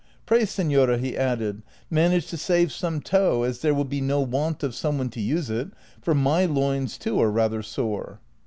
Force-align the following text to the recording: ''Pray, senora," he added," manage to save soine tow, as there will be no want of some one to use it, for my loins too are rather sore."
''Pray, 0.25 0.45
senora," 0.45 0.97
he 0.97 1.15
added," 1.15 1.61
manage 2.01 2.25
to 2.29 2.35
save 2.35 2.69
soine 2.69 3.03
tow, 3.03 3.43
as 3.43 3.59
there 3.59 3.71
will 3.75 3.85
be 3.85 4.01
no 4.01 4.19
want 4.19 4.63
of 4.63 4.73
some 4.73 4.97
one 4.97 5.09
to 5.09 5.21
use 5.21 5.51
it, 5.51 5.67
for 6.01 6.15
my 6.15 6.43
loins 6.43 6.97
too 6.97 7.21
are 7.21 7.29
rather 7.29 7.61
sore." 7.61 8.19